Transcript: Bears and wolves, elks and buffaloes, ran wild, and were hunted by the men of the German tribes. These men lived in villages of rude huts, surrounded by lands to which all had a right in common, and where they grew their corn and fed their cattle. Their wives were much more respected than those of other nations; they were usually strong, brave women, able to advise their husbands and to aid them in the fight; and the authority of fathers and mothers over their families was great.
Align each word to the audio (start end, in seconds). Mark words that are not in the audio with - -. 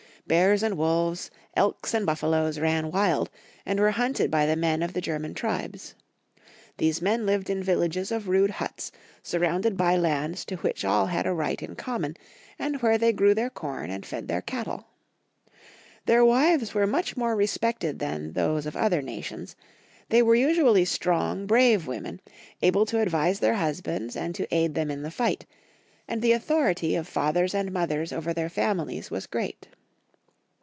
Bears 0.27 0.63
and 0.63 0.77
wolves, 0.77 1.29
elks 1.57 1.93
and 1.93 2.05
buffaloes, 2.05 2.57
ran 2.57 2.89
wild, 2.89 3.29
and 3.65 3.81
were 3.81 3.91
hunted 3.91 4.31
by 4.31 4.45
the 4.45 4.55
men 4.55 4.81
of 4.81 4.93
the 4.93 5.01
German 5.01 5.33
tribes. 5.33 5.93
These 6.77 7.01
men 7.01 7.25
lived 7.25 7.49
in 7.49 7.61
villages 7.61 8.13
of 8.13 8.29
rude 8.29 8.51
huts, 8.51 8.93
surrounded 9.21 9.75
by 9.75 9.97
lands 9.97 10.45
to 10.45 10.55
which 10.57 10.85
all 10.85 11.07
had 11.07 11.27
a 11.27 11.33
right 11.33 11.61
in 11.61 11.75
common, 11.75 12.15
and 12.57 12.81
where 12.81 12.97
they 12.97 13.11
grew 13.11 13.33
their 13.33 13.49
corn 13.49 13.89
and 13.89 14.05
fed 14.05 14.29
their 14.29 14.41
cattle. 14.43 14.85
Their 16.05 16.23
wives 16.23 16.73
were 16.73 16.87
much 16.87 17.17
more 17.17 17.35
respected 17.35 17.99
than 17.99 18.31
those 18.31 18.65
of 18.65 18.77
other 18.77 19.01
nations; 19.01 19.57
they 20.07 20.21
were 20.21 20.35
usually 20.35 20.85
strong, 20.85 21.45
brave 21.45 21.87
women, 21.87 22.21
able 22.61 22.85
to 22.85 23.01
advise 23.01 23.39
their 23.41 23.55
husbands 23.55 24.15
and 24.15 24.33
to 24.35 24.47
aid 24.55 24.75
them 24.75 24.89
in 24.89 25.01
the 25.01 25.11
fight; 25.11 25.45
and 26.07 26.21
the 26.21 26.31
authority 26.31 26.95
of 26.95 27.05
fathers 27.05 27.53
and 27.53 27.73
mothers 27.73 28.13
over 28.13 28.33
their 28.33 28.49
families 28.49 29.11
was 29.11 29.27
great. 29.27 29.67